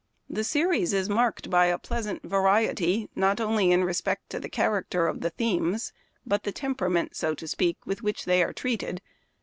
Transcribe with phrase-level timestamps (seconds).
[0.27, 5.05] The series is marked by a pleasant variety, not only in respect to the character
[5.05, 5.93] of the themes,
[6.25, 9.03] but the temperament, so to speak, with which they are treated.